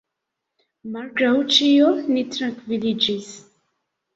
[0.95, 3.29] Malgraŭ ĉio, ni trankviliĝis.